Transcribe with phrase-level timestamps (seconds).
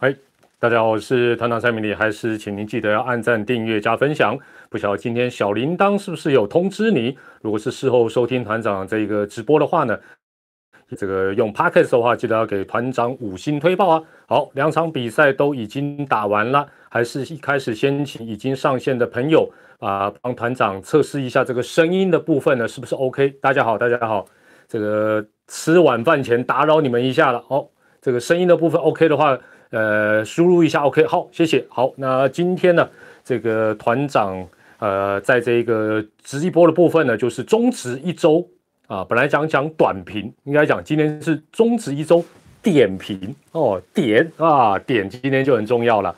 [0.00, 0.14] 嗨，
[0.60, 4.38] 大家好，我是团长蔡明礼，还是请您记得要按赞、订阅、加分享。
[4.70, 7.18] 不晓得今天小铃铛是不是有通知你？
[7.42, 9.98] 如果是事后收听团长这个直播的话呢，
[10.96, 14.00] 这个用 Podcast 的话，记得要给团长五星推报啊。
[14.28, 23.30] 好，两场比赛都已经打完了，还是一开始先请已经上线的朋友啊，帮团长测试一下这个声音的部分呢，是不是 OK？
[23.40, 24.24] 大家好，大家好，
[24.68, 27.44] 这个吃晚饭前打扰你们一下了。
[27.48, 27.68] 哦，
[28.00, 29.36] 这个声音的部分 OK 的话。
[29.70, 31.62] 呃，输入一下，OK，好，谢谢。
[31.68, 32.88] 好，那今天呢，
[33.22, 34.42] 这个团长，
[34.78, 38.48] 呃，在这个直播的部分呢，就是中值一周
[38.86, 39.04] 啊。
[39.06, 42.24] 本来讲讲短评，应该讲今天是中值一周
[42.62, 46.16] 点评哦，点啊，点今天就很重要了。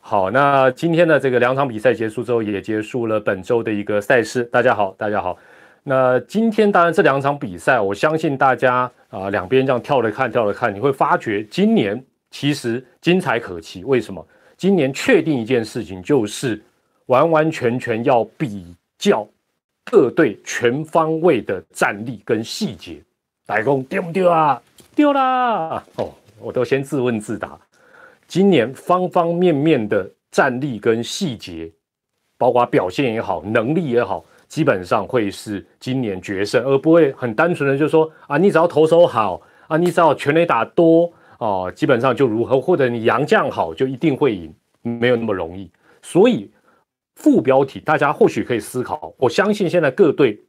[0.00, 4.42] 好，那今天呢，这个两场比赛结束之后，也结束了本周的一个赛事。
[4.44, 5.38] 大家好，大家好。
[5.84, 12.04] 那今天当然这两场比赛，我相信大家啊，两边这样跳着看，跳着看，你会发觉今年。
[12.30, 14.26] 其实精彩可期，为什么？
[14.56, 16.60] 今年确定一件事情，就是
[17.06, 19.26] 完完全全要比较
[19.84, 23.00] 各队全方位的战力跟细节。
[23.46, 24.60] 大公丢不丢啊？
[24.94, 25.82] 丢啦！
[25.96, 27.58] 哦，我都先自问自答。
[28.26, 31.70] 今年方方面面的战力跟细节，
[32.36, 41.10] 包括表现也好，能力也好，基本上会是今年决胜，而不会很单纯的就说啊，你只要投手好啊，你只要全垒打多。
[41.38, 45.70] 哦，基本上就如何，或者你杨将好就一定会赢，没有那么容易。
[46.02, 46.50] 所以
[47.14, 50.40] 副标题大家或许可以思考，我相信现在各队，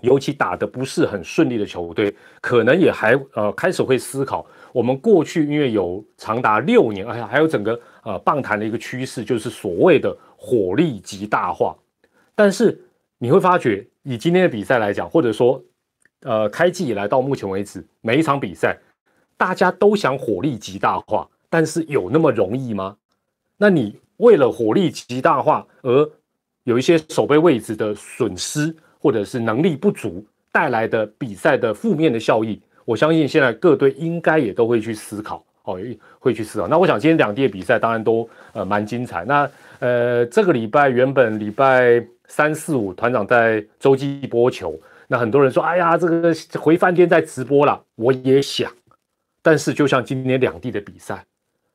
[0.00, 11.76] 尤其打的不是很顺利的球队，可能也还呃开始会思考，我们过去因为有长达六年，哎呀，还有整个呃棒坛的一个趋势，就是所谓的火力极大化。
[12.34, 12.80] 但是
[13.18, 15.62] 你会发觉，以今天的比赛来讲，或者说
[16.22, 18.74] 呃开季以来到目前为止每一场比赛。
[19.36, 22.96] 大家都想火力极大化，但是有那么容易吗？
[23.56, 26.10] 那你为了火力极大化而
[26.64, 35.78] 有一些守备位置的损失，或者是能力不足带来的比赛的负面的效益，我相信现在各队应该也都会去思考，哦，
[36.18, 36.66] 会去思考。
[36.66, 39.24] 那我想今天两地的比赛当然都呃蛮精彩。
[39.24, 39.50] 那
[39.80, 48.70] 呃这个礼拜原本礼拜三四五团长在洲际播球，那很多人说，哎呀，这个回饭店在直播了，我也想。
[49.44, 51.22] 但是，就像今年两地的比赛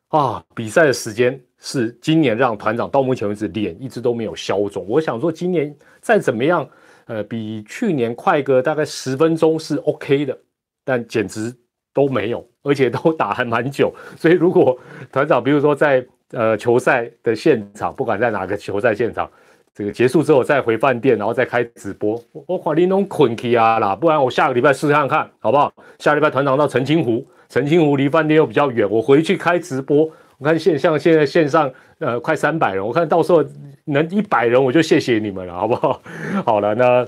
[0.08, 4.84] 啊，比赛的时间是今年让团长到目前为止脸一直都没有消肿。
[4.90, 5.72] 我想说，今年
[6.02, 6.68] 再怎么样，
[7.06, 10.36] 呃，比去年快个大概十分钟是 OK 的，
[10.84, 11.56] 但简直
[11.94, 13.94] 都没有，而且都打还蛮久。
[14.18, 14.76] 所以，如果
[15.12, 19.30] 团长比如说在呃球赛的现场，不管在哪个球赛现场，
[19.76, 25.72] 这个结束之后再回饭店，然后再开直播，我我你弄困起啊啦，不然我下个礼拜试试看看好不好？
[26.00, 27.24] 下礼拜团长到澄清湖。
[27.50, 30.10] 澄清湖离饭店又比较远，我回去开直播。
[30.38, 33.44] 我看线像现在线上呃快三百人，我看到时候
[33.86, 36.02] 能一百人我就谢谢你们了，好不好？
[36.46, 37.08] 好了，那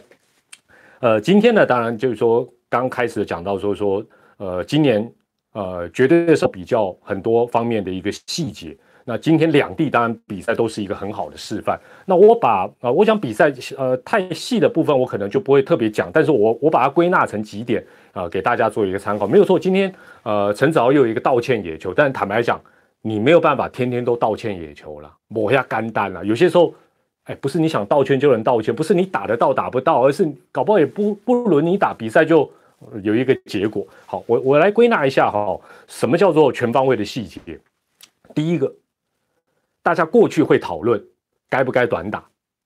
[0.99, 4.03] 呃今天呢，当然就是说刚开始讲到说说
[4.37, 5.09] 呃今年
[5.53, 8.75] 呃绝对是比较很多方面的一个细节。
[9.03, 11.79] 那今天两地当然比赛都是一个很好的示范。
[12.05, 19.27] 那我把啊，我想比赛呃太细的部分我可能就不会特别讲，但是我我把它归纳成几点啊，给大家做一个参考。
[19.27, 22.61] 没有错，今天呃陈子豪又有一个道歉野球，但坦白讲，
[23.01, 26.23] 你没有办法天天都道歉野球了，抹一下肝胆了。
[26.23, 26.73] 有些时候，
[27.23, 32.49] 哎，不是你想道歉就能道歉，不是你打得到打不到，而是搞不好也不不轮你打比赛就
[33.01, 33.85] 有一个结果。
[34.05, 37.39] 好，我我来归纳一下哈，什么叫做全方位的细节？
[38.35, 38.71] 第一个。
[39.83, 41.03] 大家过去会讨论
[41.49, 42.23] 该不该短打，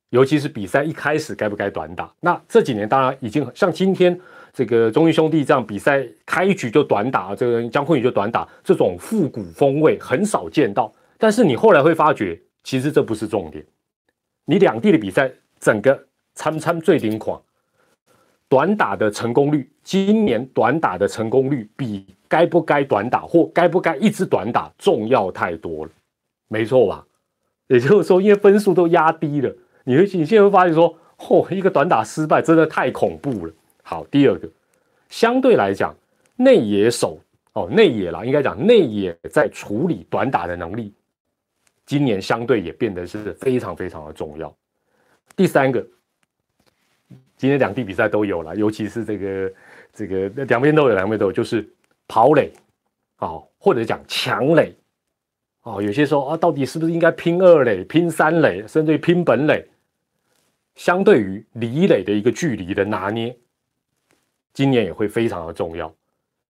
[0.10, 2.12] 尤其是比赛一开始该不该短打。
[2.20, 4.20] 那这几年当然已经像今天
[4.54, 10.94] 这个中英兄弟这样比赛开局就短打，这个江坤宇就短打，这种复古风味很少见到。
[11.18, 13.66] 但是你后来会发觉，其实这不是重点。
[14.46, 17.42] 你两地的比赛整个参参最顶狂，
[18.50, 25.92] 短打的成功率，今年短打的成功率比该不该短打或该不该一直短打重要太多了。
[26.48, 27.06] 没错吧？
[27.68, 29.52] 也就是说，因为分数都压低了，
[29.84, 33.54] 你会你现在会发现说，嚯，一个短打失败真的太恐怖了。
[33.82, 34.48] 好，第二个，
[35.10, 35.96] 相对来讲，
[36.36, 37.20] 内野手
[37.54, 40.94] 哦，内野啦，应该讲内野在处理短打的能力，
[41.88, 44.56] 今年相对也变得是非常非常的重要。
[45.36, 45.84] 第三个，
[47.36, 49.54] 今天两地比赛都有了，尤其是这个
[49.92, 51.68] 这个两边都有，两边都有，就是
[52.08, 52.52] 跑垒，
[53.16, 54.72] 好，或者讲强垒。
[55.66, 59.66] 哦，有些时候啊，到底是不是应该拼二垒、拼三垒，甚至于拼本垒？
[60.76, 63.36] 相对于离垒的一个距离的拿捏，
[64.54, 65.92] 今年也会非常的重要。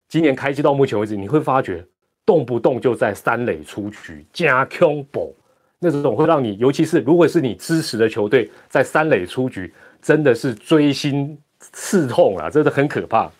[0.09, 1.85] 今年开机到目前为止，你会发觉
[2.25, 5.31] 动不动就在三垒出局加 combo，
[5.79, 13.31] 那种会让你，尤其是如果是你支持的球队在三垒出局，真的是锥心刺痛啊，真的很可怕。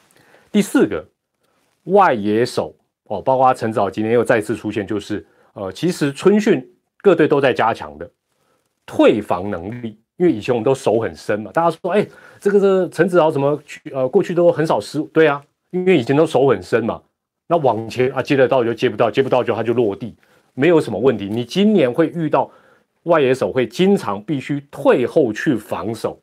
[0.54, 1.06] 第四个
[1.86, 2.74] 外野手
[3.06, 5.26] 哦，包括陈早今天又再次出现，就是
[5.56, 6.66] 呃，其实春训
[7.02, 8.10] 各队都在加强的
[8.86, 12.06] 退防能力，因为以前我们都守很深嘛，大家说哎，
[12.40, 15.42] 这个是陈子豪怎么去呃过去都很少失误，对啊，
[15.72, 17.02] 因为以前都守很深嘛，
[17.48, 20.16] 那往前啊接得到就接不到，接不到就他就落地，
[20.54, 21.28] 没有什么问题。
[21.28, 22.52] 你今年会遇到
[23.04, 26.20] 外野手会经常必须退后去防守。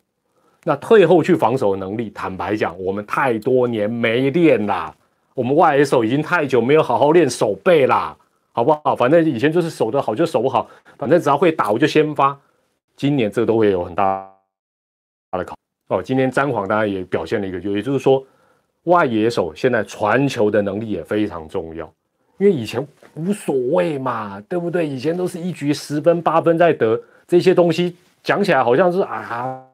[0.64, 4.94] 那退后去防守的能力，坦白讲，我们太多年没练啦。
[5.34, 8.16] 我们外野手已经太久没有好好练手背啦，
[8.52, 8.94] 好不好？
[8.94, 12.38] 反正以前就是守得好就守不好，反正只要会打我就先发。
[12.96, 14.30] 今年这都会有很大
[15.30, 15.56] 大的考
[15.88, 16.02] 哦。
[16.02, 18.24] 今天詹皇当然也表现了一个，就也就是说，
[18.84, 21.90] 外野手现在传球的能力也非常重要，
[22.38, 24.86] 因为以前无所谓嘛，对不对？
[24.86, 29.66] 以前都是一局十分八分在得，这些东西讲起来好像是啊。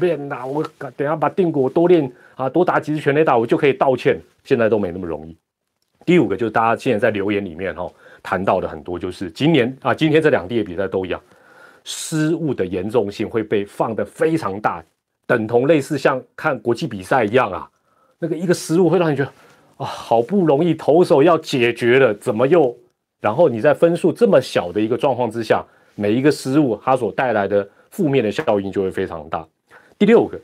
[0.00, 0.64] 练呐，我
[0.96, 4.18] 等下把定国多练啊，多打几次全垒打，我就可以道歉。
[4.42, 5.36] 现在都没那么容易。
[6.04, 7.90] 第五个就是大家现在在留言里面哈
[8.22, 11.20] 谈到的很多，就是今年啊，今天这两地的比赛都一样，
[11.84, 14.84] 失误的严重性会被放得非常大，
[15.26, 17.70] 等同类似像看国际比赛一样啊，
[18.18, 19.30] 那个一个失误会让你觉得
[19.76, 22.76] 啊，好不容易投手要解决了，怎么又？
[23.20, 25.64] 然后你在分数这么小的一个状况之下，
[25.94, 29.46] 每一个失误它所带来的负面的效应就会非常大。
[29.96, 30.40] 第六个，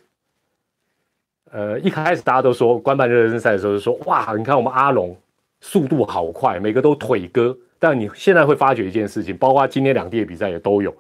[1.51, 5.17] 呃，一开始大家都说官办热身赛的时候就说哇，你看我们阿龙
[5.61, 7.57] 速度好快，每个都腿哥。
[7.79, 10.95] 但你现在会发觉一件事情，包括今天两地的比赛也都有，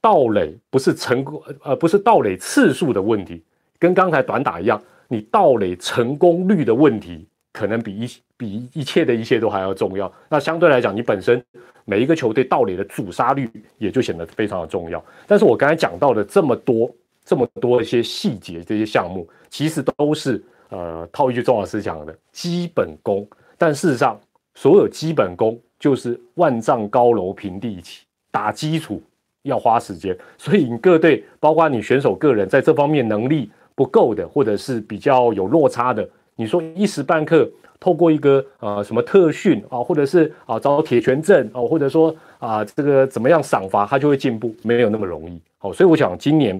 [0.00, 3.42] 盗垒不是成功，呃，不是盗垒次数的问题，
[3.78, 10.12] 跟刚才短打一样，你盗垒成功率的问题，可能比一比一切的一切都还要重要。
[10.28, 11.42] 那相对来讲，你本身
[11.84, 13.48] 每一个球队盗垒的阻杀率
[13.78, 15.04] 也就显得非常的重要。
[15.26, 16.90] 但是我刚才讲到的这么多。
[17.22, 23.28] 这么多一些细节，这些项目其实都是呃套一句钟老师讲的基本功，
[23.60, 24.18] 但事实上，
[24.54, 29.02] 所有基本功就是万丈高楼平地起，打基础
[29.42, 30.16] 要花时间。
[30.38, 37.46] 所以你各队，包括你选手个人，在这方面能力不够的，或者是比较有落差的，你说一时半刻
[37.78, 45.38] 透过一个呃什么特训啊，或者是啊找铁拳阵哦，或者说啊这个怎么样赏罚，他就会进步，没有那么容易。
[45.58, 46.58] 好，所以我想今年。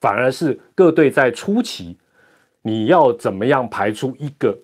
[0.00, 1.94] 反而是各队在初期，
[2.62, 4.58] 你要怎么样排出一个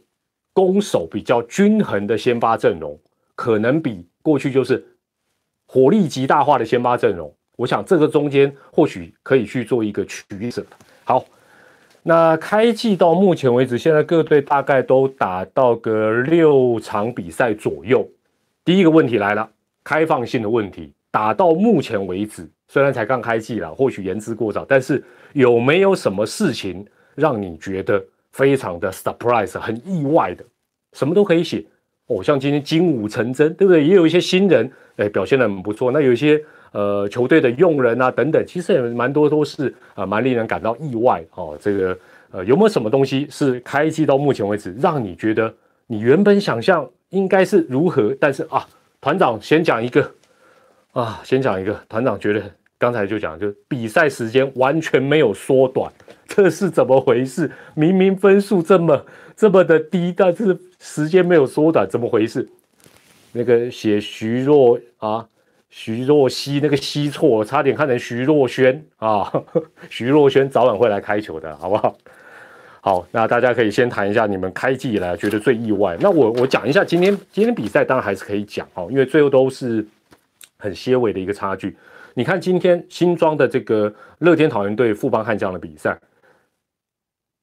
[0.56, 2.98] 攻守比较均衡的先发阵容，
[3.34, 4.82] 可能比过去就是
[5.66, 7.30] 火力极大化的先发阵容。
[7.58, 10.64] 我想这个中间或许可以去做一个取舍。
[11.04, 11.22] 好，
[12.02, 18.08] 那开季到目前为止，现在各队大概都打到个六场比赛左右。
[18.64, 19.46] 第一个问题来了，
[19.84, 22.48] 开放性的问题，打到目前为止。
[22.68, 25.04] 虽然才刚开季了，或许言之过早，但是
[25.34, 26.82] 有没有什么事情
[27.14, 28.02] 让你觉得
[28.36, 30.44] 非常的 surprise，很意外的？
[30.92, 31.64] 什么都可以写
[32.08, 33.82] 哦，像今天金武成真，对不对？
[33.82, 35.90] 也有一些新人，哎，表现的很不错。
[35.90, 36.42] 那有一些
[36.72, 41.56] 呃球队的用人啊等等，其实也蛮多都是啊蛮令人感到意外哦。
[41.60, 41.98] 这个
[42.30, 45.52] 呃有没有什么东西是开季到目前为止让你觉得
[45.86, 48.66] 你原本想象应该是如何，但是啊
[49.00, 50.12] 团长先讲一个。
[50.92, 52.42] 啊，先讲一个团长觉得
[52.78, 55.90] 刚才就讲，就比赛时间完全没有缩短，
[56.26, 57.50] 这是怎么回事？
[57.74, 62.46] 明明分数这么这么的低，但是时间没有缩短，怎么回事？
[63.32, 65.26] 那个写徐若啊，
[65.70, 69.32] 徐若曦那个曦错，差点看成徐若瑄啊，
[69.88, 71.96] 徐若瑄早晚会来开球的，好不好？
[72.80, 75.96] 好，那大家可以先谈一下你们开季以来觉得最意外。
[76.00, 79.86] 那我我讲一下今天今天比赛，当然还是可以讲哦，因为最后都是。
[80.58, 81.76] 很些微的一个差距。
[82.18, 86.00] 你看今天新庄的这个乐天桃园队富邦悍将的比赛，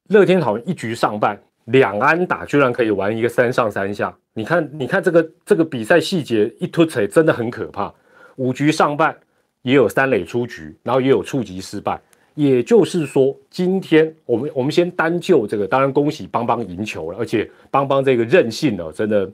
[0.10, 4.12] 乐天桃园一局上半两安打，居然可以玩一个三上三下。
[4.34, 7.94] 你看，你看这个这个比赛细节一突起来，真的很可怕。
[8.38, 9.16] 五局上半
[9.62, 12.02] 也有三垒出局，然后也有触及失败。
[12.34, 19.32] 也就是说，今天我们我们先单就这个，当然恭喜邦邦赢球了，而且邦邦这个韧性呢，真的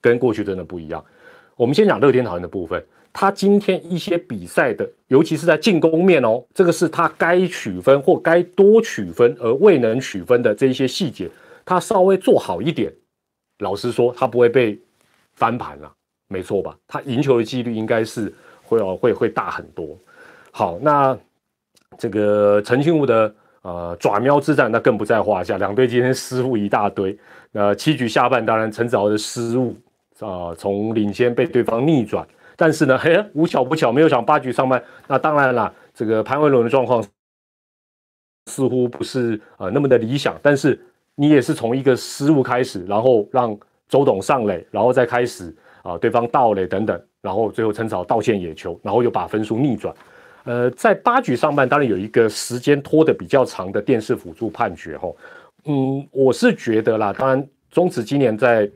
[0.00, 1.04] 跟过去真的不一样。
[1.54, 2.82] 我们先讲乐天桃园的部分。
[3.12, 11.28] 他今天一些比赛的，尤其是在进攻面哦，这个是他该取分或该多取分而未能取分的这一些细节，
[11.64, 12.92] 他稍微做好一点，
[13.58, 14.78] 老实说，他不会被
[15.34, 15.92] 翻盘了，
[16.28, 16.76] 没错吧？
[16.86, 19.98] 他赢球的几率应该是会会会大很多。
[20.52, 21.16] 好，那
[21.98, 27.18] 这个陈庆武的呃爪喵之战，那更不在话下，两队今天失误一大堆。
[27.52, 29.76] 那七局下半，当然陈子豪的失误。
[30.20, 32.28] 啊从领先被对方逆转，
[32.60, 37.02] 但是呢，嘿，无巧不巧，没有想八局上半，那当然啦，这个潘威伦的状况
[38.50, 40.78] 似乎不是呃那么的理想，但是
[41.14, 49.94] 你也是从一个失误开始，然后让周董上垒，然后再开始啊对方盗垒等等，然后最后陈草道歉野球，然后又把分数逆转。
[50.44, 55.10] 呃，在八局上半，当然有一个时间拖的比较长的电视辅助判决哈，
[55.64, 58.70] 嗯，我是觉得啦，当然中职今年在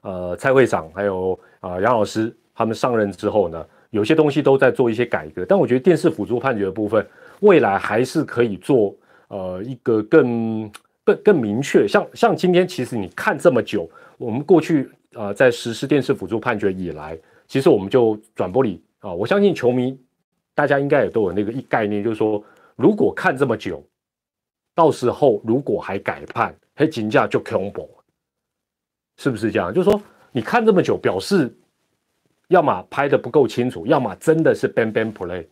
[0.00, 7.06] 呃蔡会长还有啊杨老师他们上任之后呢，有些东西都在做一些改革，但我觉得电视辅助判决的部分，
[7.40, 8.94] 未来还是可以做
[9.28, 10.70] 呃一个更
[11.04, 19.98] 更更明确，像像今天其实你看这么久，我们过去啊在实施电视辅助判决以来，其实我们就转播里啊，我相信球迷。
[20.56, 22.40] 大家应该也都有那个一概念，就是说，
[22.76, 23.82] 如果看这么久，
[24.72, 27.88] 到时候如果还改判，嘿，金价就 combo，
[29.16, 29.74] 是不是这样？
[29.74, 31.52] 就是说，你看这么久，表示
[32.48, 35.46] 要么拍的不够清楚，要么真的是 ban ban play。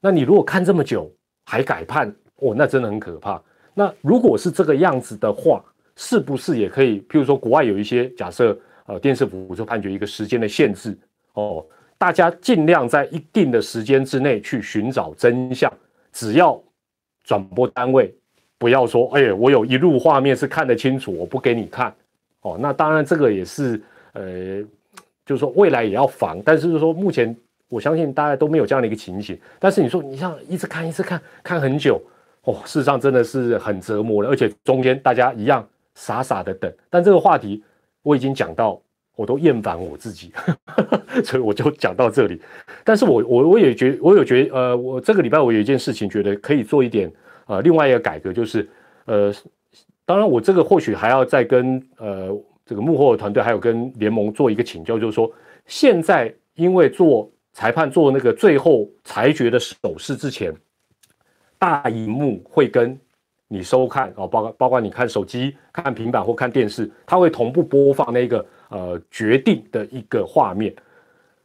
[0.00, 1.10] 那你如果看这么久
[1.44, 3.40] 还改判，哦，那真的很可怕。
[3.74, 5.64] 那如果是这个样子的话，
[5.96, 7.00] 是不是也可以？
[7.02, 10.96] 譬如说，国外有一些假设，呃，电视服务就判决一个时间的限制，
[11.34, 11.64] 哦。
[11.98, 15.72] 大家尽量在一定的时间之内去寻找真相，
[16.12, 16.60] 只要
[17.22, 18.12] 转播单位
[18.58, 21.94] 不要说，哎，我有一路画面是看得清楚，我不给你看，
[22.40, 23.80] 哦，那当然这个也是，
[24.14, 24.64] 呃，
[25.24, 27.34] 就是说未来也要防，但是就是说目前
[27.68, 32.00] 我相信大家都没有这样的一个情形，但是你说你像一直看一直看看很久，
[32.44, 37.62] 哦，事实上真的是很折磨的，而且中间大家一样傻傻的等，但这个话题
[38.02, 38.80] 我已经讲到。
[39.14, 40.32] 我都厌烦我自己，
[41.22, 42.40] 所以我就讲到这里。
[42.82, 47.12] 但是我我我也觉我有觉呃，我这个礼拜我有一件事情觉得可以做一点
[47.44, 48.66] 呃另外一个改革，就是
[49.04, 49.30] 呃，
[50.06, 52.34] 当然我这个或许还要再跟呃
[52.72, 55.30] 这个幕后的团队还有跟联盟做一个请教，就是说
[55.66, 60.50] 现在因为做裁判做那个最后裁决的手势之前，
[61.58, 62.98] 大荧幕会跟。
[63.48, 70.74] 你收看啊，包括包括你看手机、看平板或看电视，它会同步播放那个呃决定的一个画面，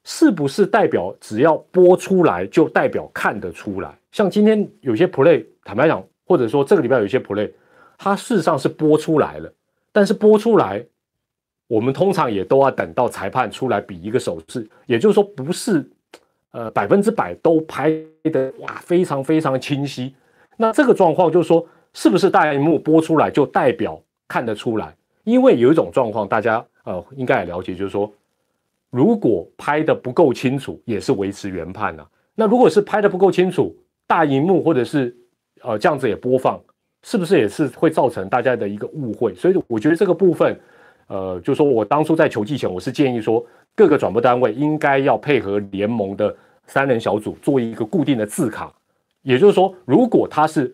[0.05, 3.93] 是不是代表只要播出来就代表看得出来？
[4.13, 7.51] 像今天有些 play，坦白讲，或者说这个礼拜有一些 play，
[7.97, 9.53] 它事实上是播出来了，
[9.91, 10.81] 但是播出来，
[11.67, 15.87] 我们通常也都要等到裁判出来比一个手势，也就是说不是
[16.51, 17.91] 呃百分之百都拍
[18.23, 20.15] 的哇非常非常清晰，
[20.55, 21.67] 那这个状况就是说。
[21.93, 24.95] 是不是大荧幕播出来就代表看得出来？
[25.23, 28.11] 因为有一种状况，大家呃应该也了解，就是说，
[28.91, 32.05] 如果拍的不够清楚，也是维持原判呐。
[32.35, 35.15] 那如果是拍的不够清楚，大荧幕或者是
[35.63, 36.61] 呃这样子也播放，
[37.01, 39.33] 是不是也是会造成大家的一个误会？
[39.33, 40.59] 所以我觉得这个部分，
[41.07, 43.45] 呃，就说我当初在球季前，我是建议说，
[43.75, 46.35] 各个转播单位应该要配合联盟的
[46.65, 48.73] 三人小组做一个固定的字卡，
[49.21, 50.73] 也就是说，如果他是。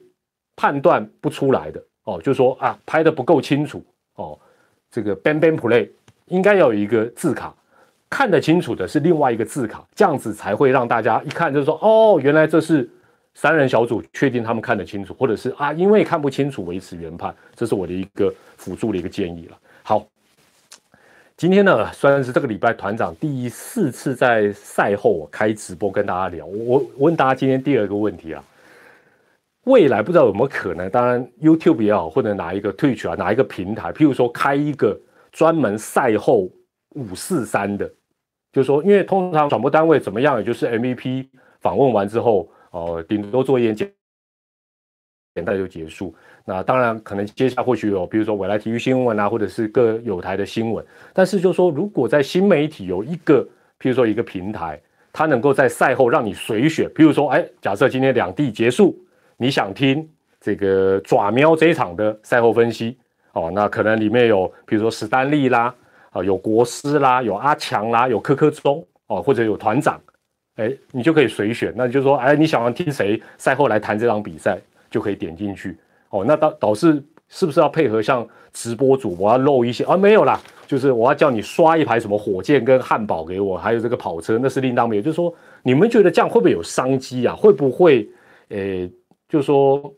[0.55, 3.83] 判断不出来的哦，就是说啊，拍的不够清楚
[4.17, 4.37] 哦，
[4.91, 5.89] 这个 ban ban play
[6.27, 7.51] 应该要有一个字卡，
[8.07, 12.87] 看得清楚的是另外一个字卡，这样子才会让大家一看就是说哦，原来这是
[13.33, 19.57] 三人小组确定他们看得清楚，或者是啊，因为看不清楚维持原判，这是我的一个辅助的一个建议了。
[21.43, 28.41] 今天呢算是这个礼拜团长第四次在赛后开直播跟大家聊，我我问大家今天第二个问题啊。
[29.65, 34.97] 未来不知道有没有可能，当然 YouTube 也好，或者哪一个 Twitch 啊，哪一个平台，譬如说开一个
[35.33, 36.49] 专门赛后
[36.91, 37.85] 五四三的，
[38.53, 41.27] 就是说，因为通常转播单位怎么样，也就是 MVP
[41.59, 43.91] 访问完之后，哦，顶多做一点简
[45.35, 46.13] 简单就结束。
[46.45, 50.85] 那当然可能接下来或许有，比如说未来体育新闻啊，或者是各有台的新闻。
[51.13, 53.41] 但是就说，如果在新媒体有一个，
[53.79, 54.79] 譬如说一个平台，
[55.11, 58.97] 它能够在赛后让你随选，譬如说，哎，假设今天两地结束。
[59.35, 60.07] 你想听
[60.39, 62.95] 这个爪喵这一场的赛后分析
[63.33, 63.51] 哦？
[63.53, 65.73] 那可能里面有，比如说史丹利啦，
[66.11, 69.99] 啊，有国师啦，有阿强啦，有柯柯中哦，或者有团长，
[70.55, 71.73] 哎，你就可以随选。
[71.75, 74.57] 那就说，哎，你想要听谁赛后来谈这场比赛，
[74.93, 75.75] 就可以点进去
[76.11, 76.23] 哦。
[76.23, 79.97] 那导导致是不是要配合像直播主，播要露一些啊？
[79.97, 85.01] 没有啦，就是我要叫你刷一排什么火箭跟汉堡给我，还有这个跑车，那是另当别。
[85.01, 85.33] 就是说，
[85.63, 87.35] 你们觉得这样会不会有商机啊？
[87.35, 88.07] 会不会，
[88.49, 88.87] 诶？
[89.27, 89.91] 就是说，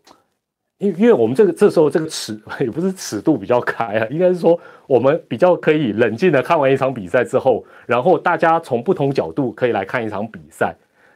[0.77, 10.73] 因因为我们这个这时候这个尺 也不是尺度比较开啊，应该是说我们比较可以冷静的看完一场比赛之后，然后大家从不同角度可以来看一场比赛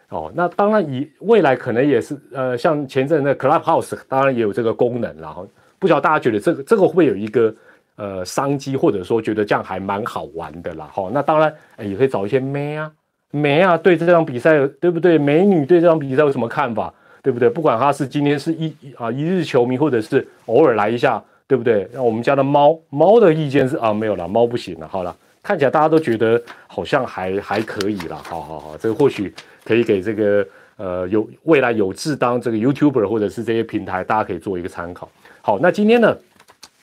[0.09, 0.31] 哦。
[0.35, 5.47] 那当然以未来可能也是呃，像前阵的 Clubhouse 当然也有这个功能，然后
[5.79, 7.53] 不知道大家觉得这个这个会不会有一个
[7.95, 10.89] 呃商机，或者说觉得这样还蛮好玩的啦。
[10.93, 12.91] 哈，那当然也可以找一些妹啊
[13.31, 15.17] 妹啊，对这场比赛对不对？
[15.17, 16.93] 美女对这场比赛有什么看法？
[17.21, 17.49] 对不对？
[17.49, 21.85] 不管他是今天是一啊一日球迷，或者是偶尔来一下，对不对？
[21.93, 24.87] 那我们家的猫猫的意见是啊没有了，猫不行了。
[24.87, 25.13] 好了，
[25.49, 28.15] 看起来大家都觉得好像还还可以了。
[28.17, 29.33] 好好好，这个或许
[29.65, 35.09] 可以给这个呃有未来有志当这个 YouTuber 或者是这些平台，大家可以做一个参考。
[35.41, 36.15] 好，那今天呢，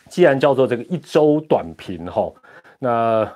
[0.08, 2.32] 既然叫做这个一周短评哈，
[2.80, 3.32] 那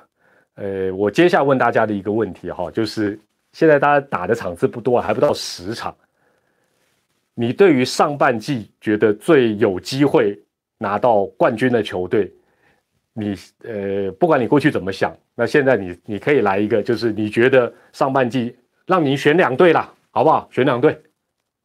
[0.57, 3.17] 呃我接下来问大家的一个问题哈，就是
[3.53, 5.95] 现在大家打的场次不多，还不到十场。
[7.35, 10.37] 你对于上半季觉得最有机会
[10.77, 12.33] 拿到冠军的球队，
[13.21, 20.49] 你呃，不管你过去怎么想，那现在你你可以来一个，就是你觉得上半季让你选两队啦，好不好？
[20.51, 21.01] 选两队，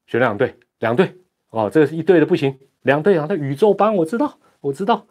[0.08, 1.12] 选两队，两队
[1.52, 5.06] 哦，这是一队的不行，两队啊，那宇宙帮我知道，我知道，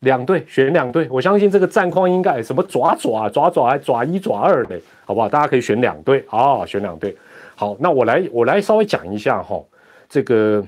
[0.00, 5.28] 两队选两队，我相信这个战况应该什么爪爪爪爪还爪一爪二的，好不好？
[5.28, 7.16] 大家可以选两队啊，选两队。
[7.54, 9.62] 好，那我来我来稍微讲一下哈。
[10.08, 10.64] 这个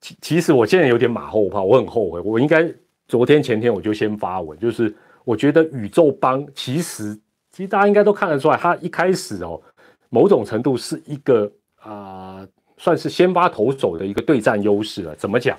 [0.00, 2.68] 其其实我现在有点马后炮，我很后悔，我应该
[3.14, 4.92] 昨天前天我就先发文，就是
[5.22, 7.14] 我觉得宇宙帮其实
[7.52, 9.62] 其实大家应该都看得出来，他一开始哦
[10.08, 11.48] 某种程度是一个
[11.80, 12.44] 啊
[12.76, 15.14] 算是先发投手的一个对战优势了。
[15.14, 15.56] 怎么讲？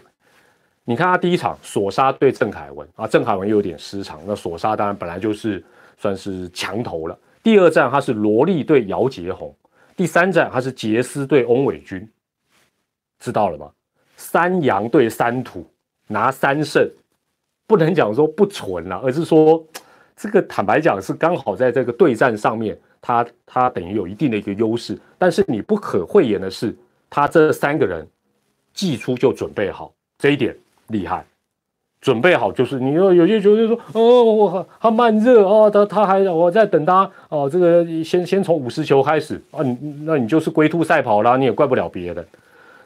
[0.84, 5.64] 你看他第一场索杀对郑凯文啊，郑凯文又有点失常，那索杀当然本来就是
[5.98, 7.18] 算是强投了。
[7.42, 9.56] 第二战他是罗莉对姚杰宏，
[9.96, 12.06] 第三战他是杰斯对翁伟军。
[13.18, 13.72] 知道了吗？
[14.18, 15.66] 三阳对三土
[16.10, 16.86] 拿三胜，
[17.68, 19.64] 不能讲说不纯了，而是说
[20.16, 24.98] 这个坦白讲是刚好在这个对战上面，他他等于有一定的一个优势。
[25.18, 26.76] 但是你不可讳言的是，
[27.10, 28.08] 他这三个人
[28.74, 30.56] 季初就准备好，这一点
[30.88, 31.26] 厉害。
[32.02, 42.24] 准备好就是你要有些球队说哦，我他慢热哦，他他还我在等他哦，这个先先从五十球开始啊，你那你就是龟兔赛跑啦，你也怪不了别人。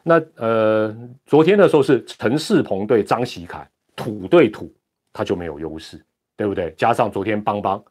[0.04, 4.72] 那呃，昨天的时候是陈世鹏对张喜凯，土对土，
[5.14, 6.04] 他就没有优势，
[6.36, 6.72] 对不对？
[6.78, 7.84] 加上昨天邦邦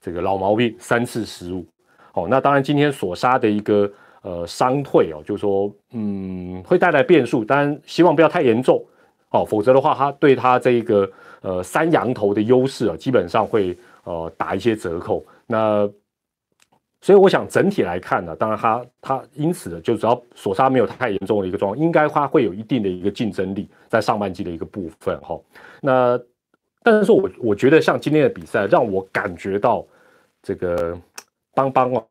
[0.00, 1.66] 这个老毛病三次失误，
[2.14, 3.90] 哦，那当然今天所杀的一个
[4.22, 8.84] 呃伤退哦，就是说嗯会带来变数，当然希望不要太严重
[9.30, 15.24] 哦，否则的话他对他这个呃三羊头的优势啊，基本上会呃打一些折扣。
[15.46, 15.88] 那
[17.02, 25.38] 所以我想整体来看呢，当然他他因此呢，就只要索杀没有太严重的一个状况，应该他会有一定的一个竞争力在上半季的一个部分哈。
[25.80, 26.18] 那
[26.86, 29.84] 但是说我我觉得像今天的比赛，让我感觉到
[30.40, 30.96] 这个
[31.52, 32.06] 邦邦哦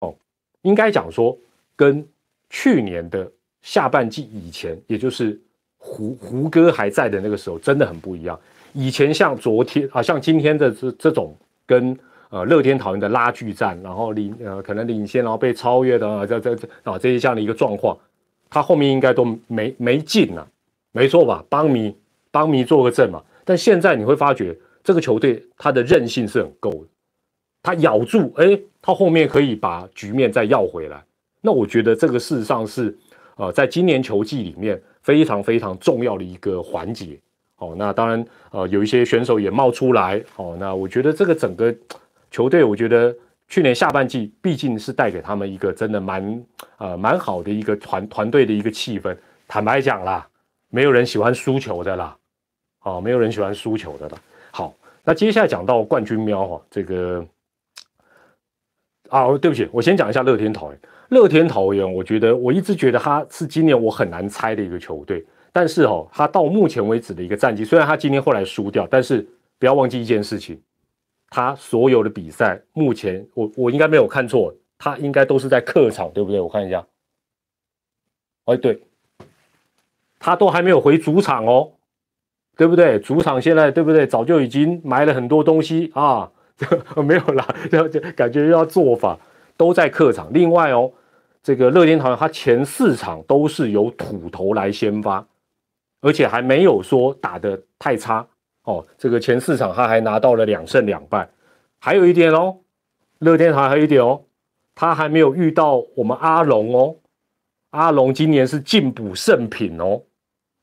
[0.00, 0.14] 哦，
[0.62, 1.36] 应该讲说
[1.76, 2.02] 跟
[2.48, 5.38] 去年的下半季以前，也就是
[5.76, 8.40] 胡胡歌还在的那个时候，真的很不一样。
[8.72, 11.36] 以前像昨天啊，像今天的这这种
[11.66, 11.94] 跟。
[12.32, 17.98] 呃，乐天桃园的拉锯战，然后领呃可能领先，然后被超越的啊，这这这啊这些这样的一个状况，
[18.48, 20.46] 他后面应该都没没进啊，
[20.92, 21.44] 没错吧？
[21.48, 21.92] 帮迷
[22.30, 23.20] 帮迷做个证嘛。
[23.44, 26.86] 但现在你会发觉，这个球队它的韧性是很够的，
[27.62, 31.02] 它咬住，哎，它后面可以把局面再要回来。
[31.40, 32.96] 那我觉得这个事实上是
[33.36, 37.18] 呃，在今年球季里面非常非常重要的一个环节。
[37.56, 40.22] 哦，那当然呃有一些选手也冒出来。
[40.36, 41.74] 哦，那我觉得这个整个。
[42.32, 43.12] 球队，我觉得
[43.48, 46.44] 去年下半季毕竟是带给他们一个真的蛮
[46.78, 49.16] 呃蛮好的一个团团队的一个气氛。
[49.48, 50.24] 坦白讲啦，
[50.68, 52.16] 没有人喜欢输球的啦，
[52.82, 54.18] 哦，没有人喜欢输球的了。
[54.50, 57.24] 好，那接下来讲到冠军喵哈，这个
[59.08, 60.80] 啊，对不起，我先讲一下乐天桃园。
[61.08, 69.26] 乐天桃园，我觉得我一直觉得他是今年我很难猜的一个球队，但是哦，他到目前为止的一个战绩，虽然他今天后来输掉，但是
[69.58, 70.60] 不要忘记一件事情。
[71.28, 76.40] 他所有的比赛，目前我我应该没有看错，他应该都是在客场，对不对？
[76.40, 76.84] 我看一下，
[78.46, 78.80] 哎，对，
[80.18, 81.72] 他都还没有回主场哦，
[82.60, 82.98] 对不对？
[82.98, 84.06] 主场现在对不对？
[84.06, 86.30] 早就已经埋了很多东西啊，
[87.02, 89.18] 没有啦，就 感觉要做法
[89.56, 90.28] 都在客场。
[90.30, 90.92] 另外哦，
[91.42, 95.26] 这个乐天桃园，他前四场都是由土头来先发，
[96.02, 98.26] 而且还没有说打的太差。
[98.64, 101.26] 哦，这个前四场他还拿到了两胜两败，
[101.78, 102.58] 还有一点哦，
[103.20, 104.20] 乐天还还有一点哦，
[104.74, 106.96] 他还没有遇到我们阿龙哦，
[107.70, 110.02] 阿龙今年是进补圣品哦，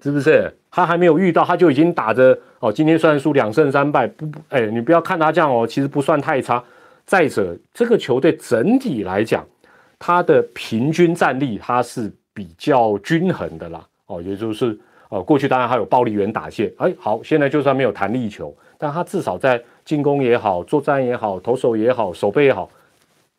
[0.03, 0.55] 是不是？
[0.77, 6.63] 他还没有遇到，他就已经打着哦，今天虽然输两胜三败，不不，哎，你不要看他这样哦，其实不算太差。
[7.03, 9.43] 再者，这个球队整体来讲，
[9.97, 14.77] 他的平均战力他是比较均衡的啦，哦，也就是
[15.09, 22.69] 呃，过去当然还有暴力员打线，哎，好，现在就算没有弹力球，但他至少在进攻也好，作战也好，投手也好，守备也好，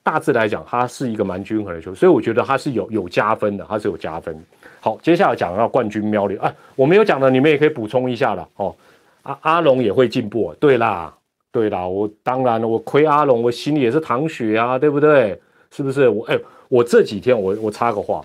[0.02, 4.36] 大致来讲，他是一个蛮均衡的球，所以我觉得他是有有加分的，他是有加分。
[4.80, 8.74] 好，接下来讲到冠军喵里，哎，我没有讲的，你们也可以补充一下了哦。
[9.22, 11.14] 阿阿龙也会进步，对啦，
[11.50, 15.40] 对啦，我当然了，我亏阿龙，我心里也是淌血啊，对不对？
[15.70, 16.08] 是不是？
[16.08, 16.38] 我哎，
[16.68, 18.24] 我这几天我我插个话，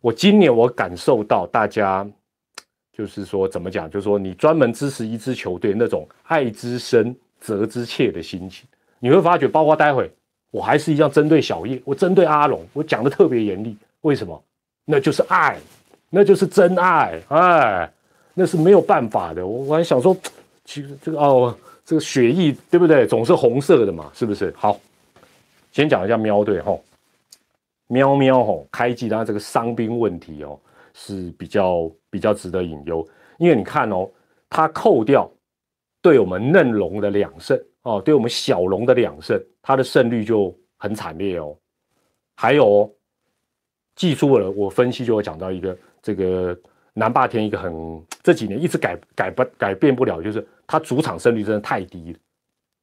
[0.00, 2.06] 我今年我感受到大家。
[2.92, 3.88] 就是说，怎么讲？
[3.88, 10.10] 就是说，你专门支持一支球队那种爱之深责之切的心情，你会发觉，包括待会
[10.50, 13.74] 我还是一样针对小叶，我针对阿龙，我讲的特别严厉。
[14.02, 14.42] 为什么？
[14.84, 15.56] 那就是爱，
[16.10, 17.90] 那就是真爱，哎，
[18.34, 19.46] 那是没有办法的。
[19.46, 20.14] 我我还想说，
[20.66, 23.06] 其实这个哦，这个血液对不对？
[23.06, 24.52] 总是红色的嘛，是不是？
[24.56, 24.78] 好，
[25.72, 26.76] 先讲一下喵队哈，
[27.86, 30.58] 喵喵吼，开季当然这个伤兵问题哦。
[30.92, 34.10] 是比较比较值得引忧，因为你看哦，
[34.50, 35.30] 它扣掉
[36.02, 41.56] 对我们嫩龙的两胜哦，对我们小龙的两胜，它的胜率就很惨烈哦。
[42.34, 42.90] 还有哦，
[44.00, 46.58] 记住了，我分析就会讲到一个这个
[46.94, 52.18] 南霸天一个很这几年一直改改不改变不了，就是他主场胜率真的太低了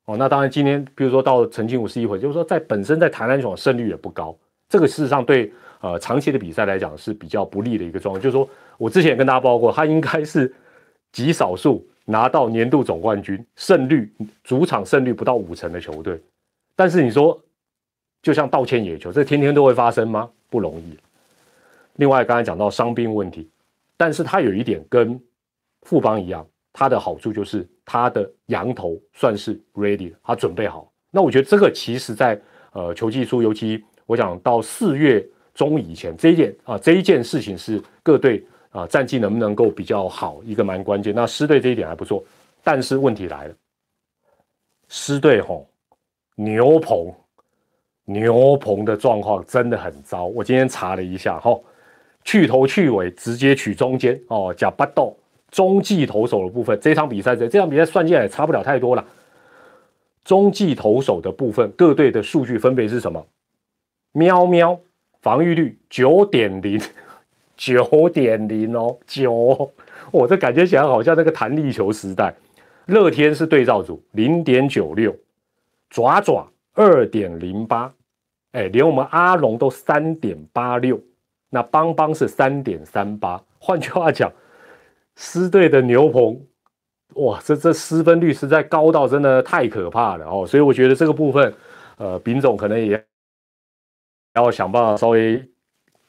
[0.06, 0.16] 哦。
[0.16, 4.38] 那当然今天比如说到陈清武是一回，就是说在本身在台南场胜率也不高，
[4.70, 5.52] 这个事实上对。
[5.80, 8.50] 呃，长期的比赛来讲是比较不利的一个状况，就是说
[8.80, 10.52] 我之前也跟大家报过，他应该是
[11.12, 14.12] 极少数拿到年度总冠军胜率
[14.44, 16.20] 主场胜率不到五成的球队。
[16.76, 17.40] 但是你说，
[18.24, 20.28] 就像道歉野球，这天天都会发生吗？
[20.50, 20.98] 不容易。
[21.98, 23.48] 另外，刚才讲到伤病问题，
[23.96, 25.22] 但是他有一点跟
[25.84, 30.92] 富邦一样，他的好处就是他的羊头算是 ready，他准备好。
[31.12, 35.24] 那我觉得这个其实在呃球技术，尤其我讲到四月。
[35.58, 41.16] 中以前这一件啊，这一件事情是各队啊战绩能不能够比较好一个蛮关键。
[41.16, 42.24] 那狮队这一点还不错，
[42.64, 43.56] 但是问题来了，
[44.88, 45.68] 狮队吼
[46.36, 47.12] 牛棚
[48.06, 50.26] 牛棚的状况真的很糟。
[50.26, 51.66] 我今天查了一下吼，
[52.28, 55.16] 去头去尾直接取中间哦，假八豆
[55.50, 59.06] 中继投手的部分，这场比赛这这场比赛算进来也差不了太多了。
[60.26, 63.26] 中继投手的部分，各队的数据分别是什么？
[64.12, 64.78] 喵喵。
[65.22, 66.80] 防御率九点零，
[67.58, 69.74] 九点零哦，九，
[70.12, 72.34] 我这感觉起来好像那个弹力球时代。
[72.86, 75.14] 乐天是对照组，零点九六，
[75.90, 77.92] 爪爪二点零八，
[78.52, 81.02] 哎，连我们阿龙都三点八六，
[81.50, 83.42] 那邦邦是三点三八。
[83.60, 84.32] 换句话讲，
[85.16, 86.40] 狮队的牛棚，
[87.16, 90.46] 哇，这这失分率实在高到真的太可怕了哦。
[90.46, 91.54] 所以我觉得这个部分，
[91.98, 93.04] 呃，丙总可能也。
[94.36, 95.44] 要想办法稍微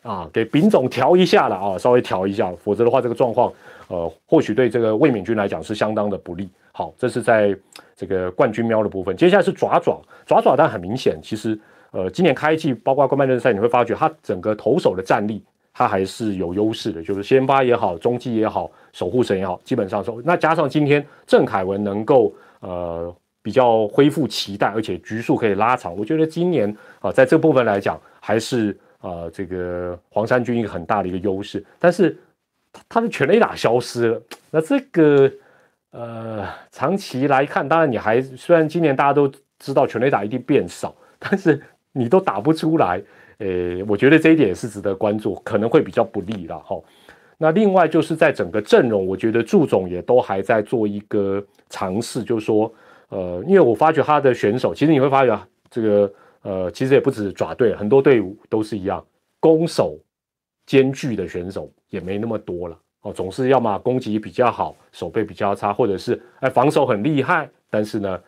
[0.03, 3.51] 啊，给丙总调一下了啊，稍微调一下，否则的话，这个状况
[3.87, 6.47] 呃，或许对这个卫冕军来讲是相当的不利。
[6.73, 7.59] 好，这是在
[7.97, 9.17] 这个冠军喵的部分。
[9.17, 11.59] 接下来是爪爪爪爪，但很明显，其实
[11.91, 28.01] 呃，今年开季包括冠军赛，你会发觉它整个投手的战力，它还是有优势的，就是先发也好，中继也好，守护神也好，基本上说，那加上今天郑凯文能够呃比较恢复期待，而且局数可以拉长，我觉得今年啊，在这部分来讲。
[28.21, 32.15] 还是啊，这个黄山军一个很大的一个优势，但是
[32.91, 34.23] 他的全垒打消失了。
[34.51, 35.33] 那这个
[35.93, 43.03] 呃，长期来看，当然你还虽然今年大家都知道全垒打一定变少，但是你都打不出来，
[43.39, 46.81] 诶，我觉得这一点也是值得关注，可能会比较不利了哈。
[47.37, 52.73] 那另外就是在整个阵容，我觉得祝总也都还在做一个尝试，就是说，
[53.09, 56.13] 呃，因为我发觉他的选手，其实你会发觉这个。
[56.43, 59.05] 呃，其实也不止爪队，很多队伍都是一样，
[59.41, 59.99] 攻守
[60.65, 63.13] 兼具的选手也没那么多了哦。
[63.13, 68.19] 总是要么攻击比较好，守备比较差，或者是哎防守很厉害，但是呢，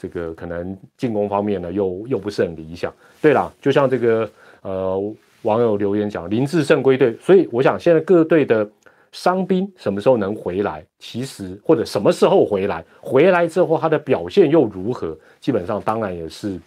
[0.00, 2.92] 这个可能进攻方面呢又又不是很理想。
[3.20, 4.30] 对了，就像这个
[4.62, 8.68] 呃网友留言讲，林志胜归队，所以我想现在各队的
[9.12, 16.58] 伤兵什么时候能回来，其实或者什么时候回来，回来之后他的表现又如何，基本上当然也是。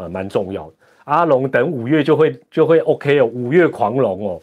[0.00, 0.74] 呃，蛮重要的。
[1.06, 4.40] 阿龙等五月就会就会 OK 哦，五月狂龙哦。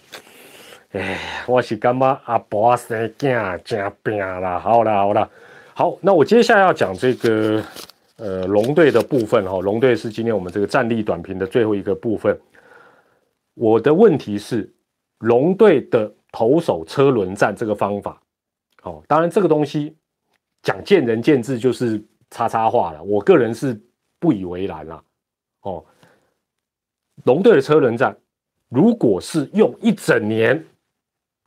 [0.91, 4.59] 哎，我是干妈阿伯生囝真病啦。
[4.59, 5.29] 好啦好啦，
[5.73, 7.63] 好，那我接下来要讲这个
[8.17, 9.60] 呃龙队的部分哈。
[9.60, 12.38] 龙队是今天我们这个战力短评的最后一个部分。
[13.54, 14.71] 我的问题是，
[15.19, 18.21] 龙队的投手车轮战这个方法，
[18.84, 19.95] 哦，当然这个东西
[20.62, 23.01] 讲见仁见智，就是叉叉话了。
[23.01, 23.80] 我个人是
[24.19, 25.04] 不以为然啦。
[25.62, 25.84] 哦，
[27.23, 28.15] 龙队的车轮战，
[28.67, 30.62] 如果是用一整年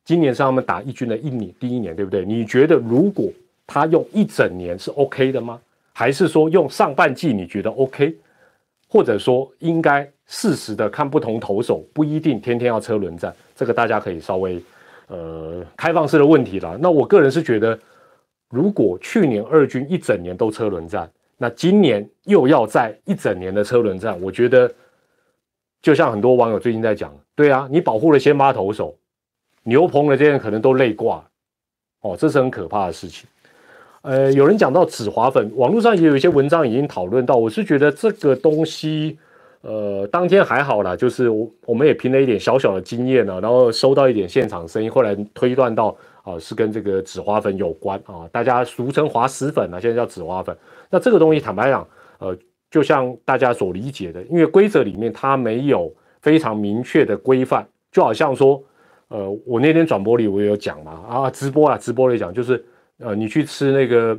[0.04, 2.24] 今年是他们打一军的一年第一年，对不对？
[2.24, 3.30] 你觉得如果
[3.66, 5.60] 他用一整年是 OK 的吗？
[5.98, 8.16] 还是说用上半季你觉得 OK？
[8.88, 14.62] 或者说应该适时的看不同投手，不一定天天要车轮战，这个大家可以稍微
[15.08, 16.78] 呃开放式的问题了。
[16.80, 17.76] 那我个人是觉得，
[18.48, 24.72] 如果去年二军一整年都车轮战，那今年又要在一整年的车轮战，我觉得
[25.82, 28.96] 就像很多网友最近在讲，对啊，你保护了先发投手，
[29.64, 31.28] 牛棚的这些人可能都累挂，
[32.02, 33.28] 哦，这是很可怕的事情。
[34.02, 37.36] 呃，有人讲到紫华粉，网络上也有一些文章已经讨论到。
[37.36, 39.18] 我是觉得这个东西，
[39.60, 50.56] 呃，当天还好啦，就是我我们也凭了一点小小的经验呢，然后收到一点现场声音，后来推断到啊是跟这个紫花粉有关啊，大家俗称滑石粉啊，现在叫紫花粉。
[50.88, 51.86] 那这个东西坦白讲，
[52.18, 52.36] 呃，
[52.70, 58.62] 就像大家所理解的，因为规则里面它没有非常明确的规范，就好像说，
[59.08, 62.64] 呃，我那天转播里我也有讲嘛，啊，直播啊，直播里讲就是。
[62.98, 64.18] 呃，你去吃那个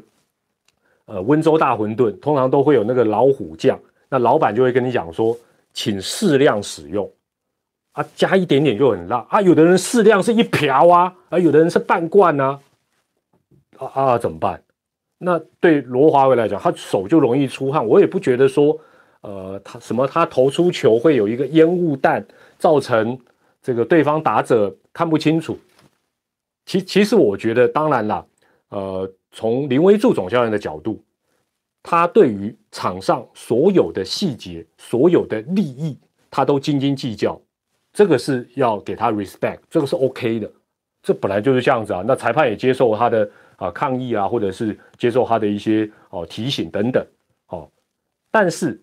[1.05, 5.37] 呃温州大馄饨，通常都会有那个老虎酱，那老板就会跟你讲说，
[5.73, 7.11] 请适量使用
[7.91, 9.41] 啊，加一点点就很辣啊。
[9.41, 12.59] 有的人适量是一瓢啊，啊，有的人是半罐啊，
[13.77, 14.61] 啊啊怎么办？
[15.17, 18.79] 那对罗华伟来讲，他手就容易出汗，我也不觉得说，
[19.19, 22.25] 呃，他什么他投出球会有一个烟雾弹，
[22.57, 23.19] 造成
[23.61, 25.59] 这个对方打者看不清楚。
[26.65, 28.25] 其其实我觉得，当然啦。
[28.69, 31.03] 呃，从林威柱总教练的角度，
[31.81, 35.97] 他对于场上所有的细节、所有的利益，
[36.29, 37.39] 他都斤斤计较，
[37.91, 40.51] 这个是要给他 respect，这个是 OK 的，
[41.01, 42.03] 这本来就是这样子啊。
[42.05, 47.05] 那裁判也接受他的啊抗议啊，或者是接受他的一些哦提醒等等，
[47.47, 47.69] 哦。
[48.29, 48.79] 但是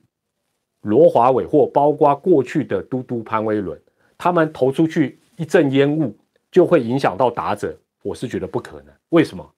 [0.81, 3.81] 罗华伟或包括过去的嘟嘟潘威伦，
[4.19, 6.17] 他们投出去一阵烟雾，
[6.51, 8.93] 就会影响到打者，我是觉得不可能。
[9.11, 9.49] 为什么？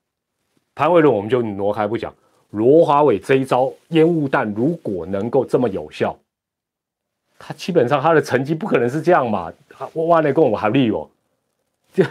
[0.78, 2.14] 潘伟伦我们就挪开不讲，
[2.50, 6.16] 罗华伟这一招烟雾弹如果能够这么有效，
[7.36, 9.52] 他基本上他的成绩不可能是这样嘛？
[9.92, 11.10] 我哇那跟我们还利哦，
[11.92, 12.06] 这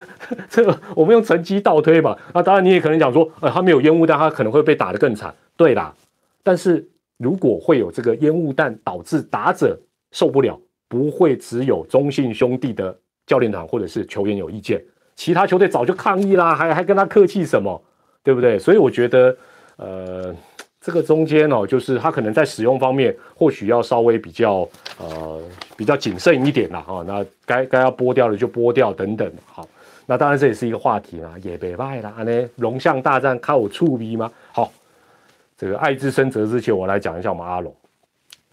[0.48, 2.18] 这个我们用成绩倒推吧。
[2.32, 5.34] 那当然你也可能讲说，呃，他没有烟雾弹，他可能会被打得更惨。
[5.58, 5.94] 对啦，
[6.42, 9.78] 但是如果会有这个烟雾弹导致打者
[10.12, 14.82] 受不了，不会只有中信兄弟的教练团或者是球员有意见。
[15.20, 17.78] 其他球队早就抗议啦，还还跟他客气什么，
[18.24, 18.58] 对不对？
[18.58, 19.36] 所以我觉得，
[19.76, 20.34] 呃，
[20.80, 25.38] 这个中间哦，就是他可能在使用方面，或许要稍微比较呃
[25.76, 27.04] 比较谨慎一点啦，哈。
[27.06, 29.30] 那该该要剥掉的就剥掉等等。
[29.44, 29.68] 好，
[30.06, 32.10] 那当然这也是一个话题啦，也别卖啦。
[32.22, 34.32] 呢，龙象大战靠我触逼吗？
[34.52, 34.72] 好，
[35.58, 37.70] 这个爱之深责之切，我来讲一下我们阿龙。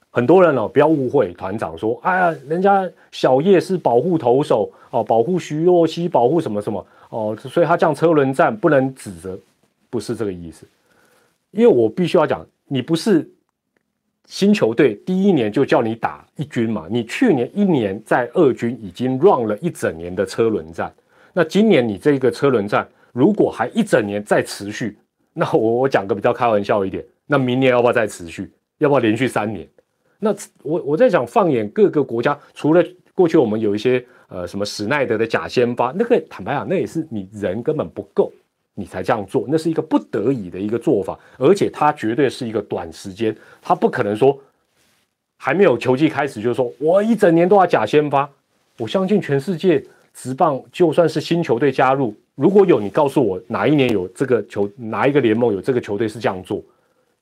[0.10, 9.38] 很多人哦，不要误会团长说，哎呀，人家小叶是保护投手哦，保护徐若曦，保护什么什么哦，所以他这样车轮战不能指责，
[9.89, 10.65] 不是这个意思。
[11.52, 13.30] 因为我必须要讲，你不是
[14.26, 20.91] 新球队第一年就叫你打一军嘛，你去年一年在二军已经 run 了一整年的车轮战，
[21.32, 24.98] 那今年你这个车轮战如果还一整年再持续，
[25.34, 28.52] 那我我讲个比较开玩笑一点，那明年要不要再持续？
[28.80, 29.67] 要不要连续三年？
[30.20, 38.32] 那我我在想，放眼各个国家，除了过去我们有一些呃什么史奈德的假先发，那个坦白讲，那也是你人根本不够，
[38.74, 44.38] 你才这样做，那是一个不得已的一个做法，而且它绝对是一个短时间，它不可能说
[45.38, 48.30] 还没有球季开始就说我一整年都要假先发。
[48.80, 56.64] 我相信全世界职棒就算是新球队加入，如果有你告诉我哪一年有这个球，哪一个联盟有这个球队是这样做，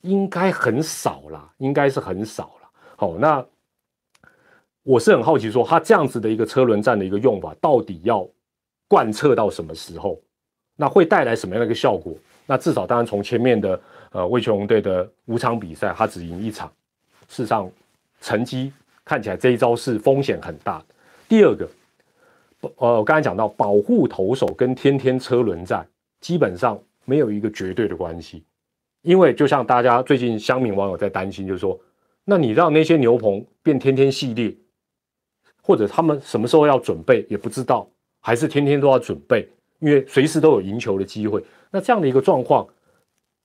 [0.02, 2.65] 应该很少啦，应该是很少啦。
[2.98, 3.44] 好，那
[4.82, 8.26] 我是很好奇，说他这样子的一个车轮战的一个用法，到底要
[8.88, 10.18] 贯彻到什么时候？
[10.76, 12.14] 那会带来什么样的一个效果？
[12.46, 13.78] 那至少当然从前面的
[14.12, 16.72] 呃魏球龙队的五场比赛，他只赢一场，
[17.28, 17.70] 事实上
[18.22, 18.72] 成绩
[19.04, 20.82] 看起来这一招是风险很大。
[21.28, 21.68] 第二个，
[22.76, 25.86] 呃，我刚才讲到保护投手跟天天车轮战
[26.20, 28.42] 基本上没有一个绝对的关系，
[29.02, 31.78] 因为就像大家最近乡民网友在担心，就是说。
[32.28, 34.52] 那你让那些牛棚变天天系列，
[35.62, 37.88] 或者他们什么时候要准备也不知道，
[38.20, 41.40] 还是天天都要准备，因为随时都有赢球的机会。
[41.70, 42.66] 那这样的一个状况，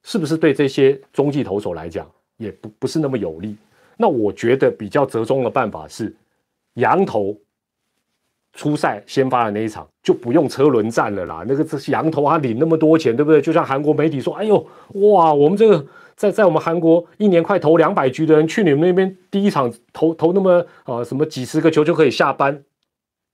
[0.01, 3.55] 是不是对这些中继投手来讲也不不是那么有利？
[3.97, 6.11] 那我觉得比较折中的办法是，
[6.73, 7.37] 羊头
[8.53, 11.45] 初赛先发的那一场就不用车轮战了啦。
[11.47, 13.39] 那个这羊头他领那么多钱，对不对？
[13.39, 14.57] 就像韩国媒体说：“哎呦，
[14.93, 22.63] 哇，我们这个。”在在我们韩国一年快投两百局的人，去你们那边第一场投投那么啊什么几十个球就可以下班，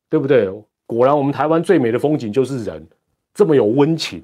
[0.09, 0.49] 对不对？
[0.85, 2.87] 果然我们台湾最美的风景就是人，
[3.33, 4.23] 这么有温情。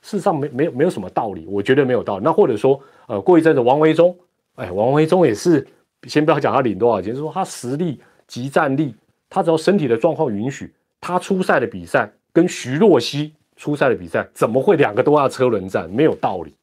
[0.00, 2.24] 事实上没没有没有什么道理，我觉得没有道理。
[2.24, 4.16] 那或者说，呃，过一阵子王维忠，
[4.54, 5.66] 哎，王维忠也是，
[6.04, 8.94] 先不要讲他领多少钱，就说他实力、及战力，
[9.28, 15.90] 他只要身体的状况允许，他出赛的比赛跟徐若曦出赛的比赛，怎么会两个都要车轮战？
[15.90, 16.54] 没有道理。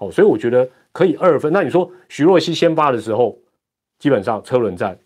[0.00, 1.50] 哦，所以我觉得可以二分。
[1.52, 3.38] 那你说徐若曦先发的时候，
[3.98, 4.98] 基本上车轮战，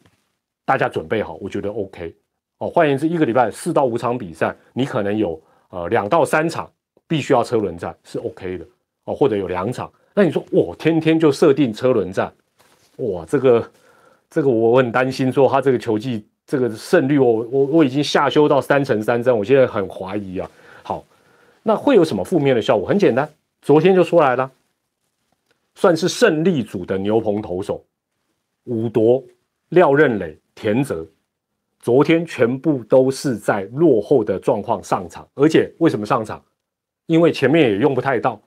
[0.64, 2.12] 大家准备好，我觉得 OK。
[2.58, 6.68] 哦，换言之，一个礼拜四到五场比赛，你可能有呃两到三场。
[7.06, 8.64] 必须要车轮战是 OK 的
[9.04, 9.92] 哦，或者有两场。
[10.14, 12.32] 那你说我天天就设定车轮战，
[12.96, 13.70] 哇，这个
[14.30, 20.50] 这个我很担心，说他这个球技这个胜率，我我我已经下修到三成三针，我现在很怀疑啊。
[20.82, 21.04] 好，
[21.62, 22.88] 那会有什么负面的效果？
[22.88, 23.28] 很简单，
[23.60, 24.50] 昨天就出来了，
[25.74, 27.84] 算是胜利组的牛棚投手，
[28.64, 29.22] 武夺、
[29.70, 31.06] 廖任磊、田泽，
[31.80, 36.42] 昨天全部都是在落后的状况上场，而且为什么上场？
[37.06, 38.40] 因为前面也用不太到，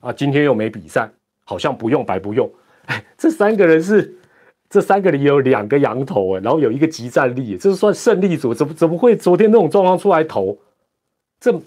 [0.00, 1.10] 啊，今天又没比赛，
[1.44, 2.50] 好像不用白不用。
[2.86, 4.14] 哎，这三个人是
[4.68, 10.58] 这三个里有两个羊头哎，然后有一个集战力，这是算胜利组，怎么怎么会昨天那种状况出来投？
[11.38, 11.58] 这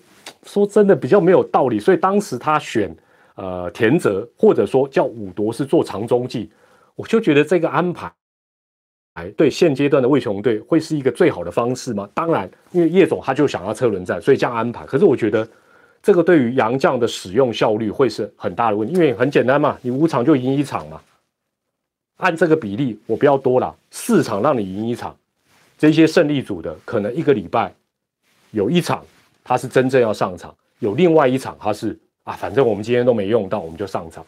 [0.43, 1.80] 说真的比较没有道理。
[1.80, 2.96] 所以当时他选
[3.36, 6.52] 呃田泽，或者说叫武夺是做长中计，
[6.96, 8.12] 我就觉得这个安排，
[9.13, 12.10] 哎，对现阶段的魏雄队会是一个最好的方式吗？
[12.13, 14.86] 当然，因为叶总他就想要车轮战，所以这样安排。
[14.86, 15.48] 可是我觉得。
[16.06, 21.02] 这个对于杨将的使用效率会是很大的问题，因为很简单嘛，你五场就赢一场嘛，
[22.17, 25.15] 按这个比例，我不要多了，四场让你赢一场，
[25.78, 27.74] 这些胜利组的可能一个礼拜
[28.52, 29.02] 有一场
[29.46, 34.26] 他是真正要上场，有另外一场他是啊，反正我们今天都没用到，我们就上场，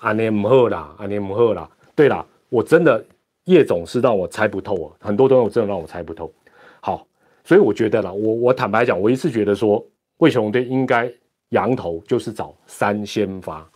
[0.00, 3.04] 阿年姆赫啦，阿年姆赫啦，对啦，我真的
[3.44, 6.32] 叶总是让我猜不透啊，很多东西我真的让我猜不透。
[6.80, 7.06] 好，
[7.44, 9.84] 所以我觉得啦，我我坦白讲，我一次觉得说。
[10.18, 11.12] 魏雄队应该
[11.48, 13.68] 羊头就是找三先发，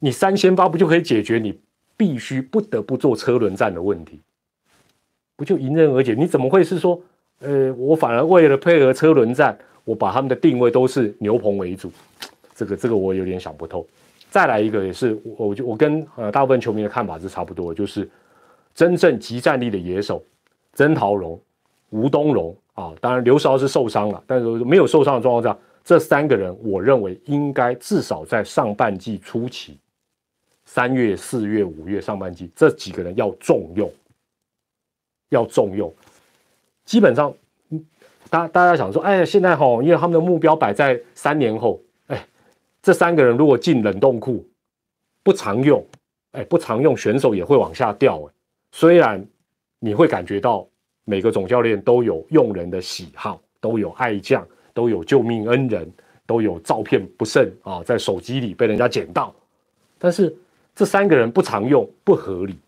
[0.00, 1.58] 你三先发不就可以解决你
[1.96, 4.20] 必须不得不做车轮战的问题？
[5.36, 6.14] 不就迎刃而解？
[6.14, 7.00] 你怎么会是说，
[7.38, 11.90] 呃，我反而为了配合车轮战，我把他们的定位都是牛棚为主？
[12.58, 13.86] 这个这个我有点想不透。
[14.28, 18.10] 再来一个也是，我就我跟呃大部分球迷的看法是差不多，就是
[18.74, 20.20] 真正集战力的野手
[20.72, 21.40] 曾桃荣、
[21.90, 22.52] 吴东荣。
[22.74, 29.76] 啊，当然刘少是受伤了，但是没有受伤的状况下，这三个人我认为应该至少在上半季初期，
[30.64, 33.90] 三月、四月、五月上半季这几个人要重用，
[35.30, 35.92] 要重用。
[36.84, 37.34] 基本上，
[38.30, 41.80] 大大家想说，哎，现在哈，因为他们的目标摆在三年后，
[42.82, 44.46] 这三个人如果进冷冻库，
[45.22, 45.84] 不常用，
[46.32, 48.20] 哎，不常用，选手也会往下掉。
[48.22, 48.32] 哎，
[48.72, 49.24] 虽然
[49.78, 50.66] 你会感觉到。
[51.10, 55.90] 每个总教练都有用人的喜好，都有爱将，都有救命恩人，
[56.26, 59.34] 都有照片不慎啊，在手机里被人家捡到。
[59.98, 60.36] 但是
[60.74, 62.58] 这三个人不常用，不合理。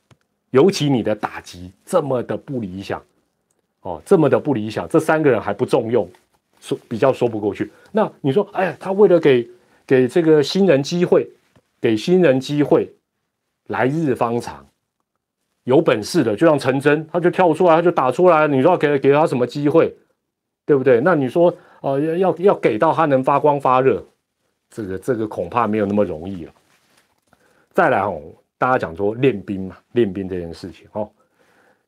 [0.52, 3.02] 尤其你的打击这么的不理想，
[3.82, 6.08] 哦，这么的不理想，这三个人还不重用，
[6.62, 7.70] 说比较说不过去。
[7.92, 9.46] 那你说，哎，他为了给
[9.90, 11.28] 给这个新人机会，
[11.80, 12.88] 给新人机会，
[13.66, 14.64] 来日方长。
[15.64, 18.46] 有本事的就像陈真，他就跳出来，他就打出来。
[18.46, 19.92] 你说给给他什么机会，
[20.64, 21.00] 对不对？
[21.00, 24.00] 那你说，呃，要要给到他能发光发热，
[24.70, 26.52] 这个这个恐怕没有那么容易了。
[27.72, 28.22] 再来哦，
[28.58, 31.10] 大家讲说练兵嘛，练兵这件事情哦，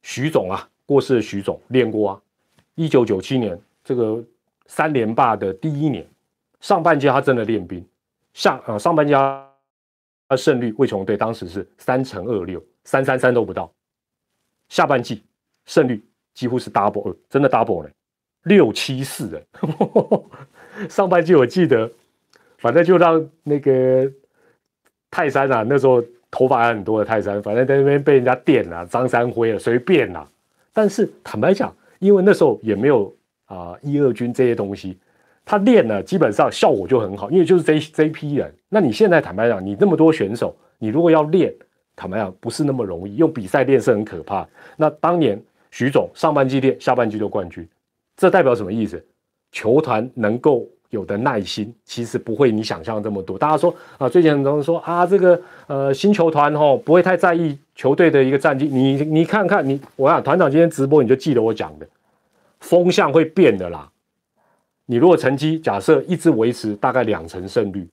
[0.03, 2.21] 徐总啊，过世的徐总练过啊。
[2.75, 4.21] 一九九七年这个
[4.67, 6.05] 三连霸的第一年，
[6.59, 7.85] 上半季他真的练兵，
[8.33, 12.62] 下呃上半季他胜率魏琼队当时是三乘二六。
[12.85, 13.73] 三三三都不到，
[14.68, 15.23] 下半季
[15.66, 17.88] 胜率几乎是 double，真的 double 呢，
[18.42, 19.42] 六七四哎，
[20.90, 21.88] 上半季我记得，
[22.59, 24.11] 反正就让那个
[25.12, 30.29] 泰山啊，那时候头发还很多的泰山，反正在那边被人家电了，张三辉了，随便啦。
[30.73, 34.98] 但是坦白讲，因为那时候也没有啊一二军这些东西，
[35.45, 38.53] 他练了基本上效果就很好，因为就是这这批人。
[38.69, 41.53] 那你现在坦白讲，你那么多选手，你如果要练。
[41.95, 43.17] 坦白讲，不是那么容易。
[43.17, 44.49] 用比赛练是很可怕。
[44.79, 45.40] 那当年
[45.71, 47.69] 徐总上半季练，下半季就冠军，
[48.17, 49.05] 这代表什么意思？
[49.53, 53.37] 球团能够有的耐心，其实不会你想象这么多。
[53.37, 58.65] 大家说啊，最近很多人说啊，这个呃新球团吼不会太在意球队的一个战绩。
[58.65, 61.87] 你你看看你，我讲团长今天直播，你就记得我讲的，
[62.61, 63.92] 风向会变的啦。
[64.93, 67.88] 你如果成绩假设一直维持大概两成胜率。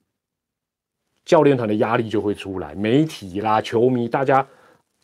[1.24, 4.46] 教练团的压力就会出来，媒体啦、球迷，大家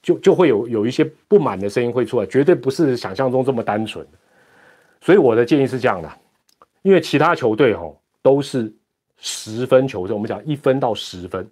[0.03, 4.07] 就就会有有一些不满的声音会出来，绝对不是想象中这么单纯。
[5.01, 6.13] 所以我的建议是这样的，
[6.83, 8.71] 因为其他球队哦都是
[9.17, 11.49] 十分求胜，我们讲一分到十分，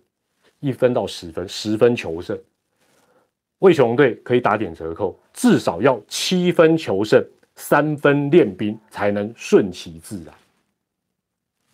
[0.61, 2.39] 一分到十分，十分求胜。
[3.61, 7.25] 魏雄队可以打点折扣，至少要七分求胜，
[7.57, 10.35] 三分练兵才能顺其自然。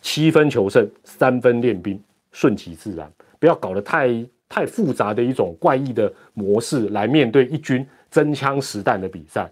[0.01, 2.03] 七分求胜，三分练兵，
[2.33, 9.51] 顺其自然，不要搞得太太复杂的一种怪异的模式来面对一军真枪实弹的比赛，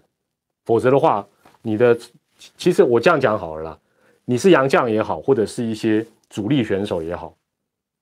[0.65, 1.25] 否则的话，
[1.61, 1.97] 你的
[2.57, 3.79] 其实我这样讲好了啦，
[4.25, 7.35] 你是洋将也好，或者是一些主力选手也好，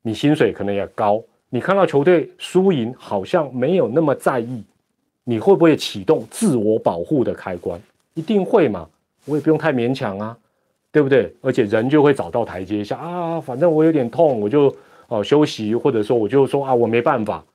[0.01, 1.23] 你薪水可能也高。
[1.49, 4.63] 你看到球队输赢好像没有那么在意，
[5.23, 7.81] 你会不会启动自我保护的开关？
[8.17, 8.89] 一定会嘛，
[9.25, 10.37] 我也不用太勉强啊，
[10.91, 11.33] 对不对？
[11.41, 14.75] 而且人就会找到台阶下啊，反正我有点痛，我就
[15.07, 17.45] 哦休息，或者说我就说啊，我没办法。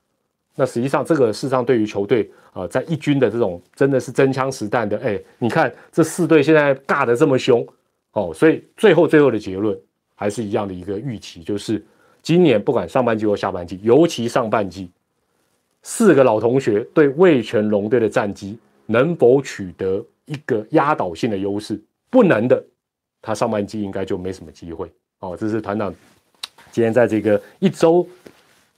[0.55, 7.67] 那实际上这个事实上对于球队啊，在一军的这种真的是真枪实弹的，哎，你看这四队现在尬得这么凶
[8.13, 9.77] 哦，所以最后最后的结论
[10.15, 11.83] 还是一样的一个预期，就是。
[12.21, 14.89] 今年不管上半季或下半季，尤其上半季，
[15.81, 21.81] 四个老同学对魏全龙队的战绩能否取得一个压倒性的优势？
[22.09, 22.63] 不能的，
[23.21, 24.91] 他上半季应该就没什么机会。
[25.19, 25.93] 哦，这是团长
[26.71, 28.07] 今天在这个一周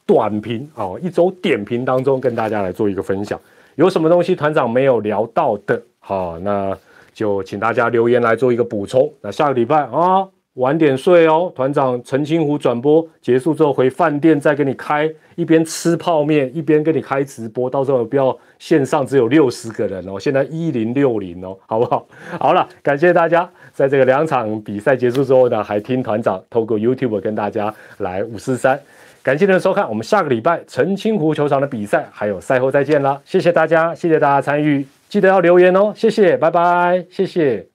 [0.06, 3.40] 短评哦，一周点评当中跟大家来做一个分享。
[3.76, 5.82] 有什么东西团长没有聊到的？
[6.00, 6.78] 好，那
[7.14, 9.12] 就请大家留言来做一个补充。
[9.22, 10.30] 那下个礼拜啊。
[10.56, 22.08] 晚点睡哦，团长陈清湖转播结束之后回饭店再给你开，一边吃泡面一边跟你开直播，到时候不要线上只有六十个人哦，现在一零六零哦，好不好？
[22.40, 28.80] 好了，感谢大家在这个两场比赛结束之后呢，还听团长透过 YouTube 跟大家来五四三，
[29.22, 37.75] 感谢您的收看，我们下个礼拜陈清湖球场的比赛还有赛后再见啦，谢谢大家，谢谢大家参与，记得要留言哦，谢谢，拜拜，谢谢。